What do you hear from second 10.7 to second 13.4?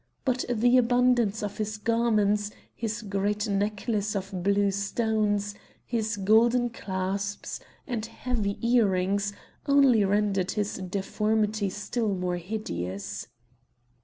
deformity still more hideous.